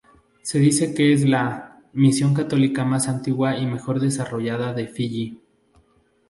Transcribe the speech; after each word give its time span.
Se 0.41 0.57
dice 0.57 0.95
que 0.95 1.13
es 1.13 1.25
la 1.29 1.79
"misión 1.93 2.33
católica 2.33 2.83
más 2.83 3.07
antigua 3.07 3.55
y 3.59 3.67
mejor 3.67 3.99
desarrollada 3.99 4.73
en 4.81 4.89
Fiyi". 4.89 5.39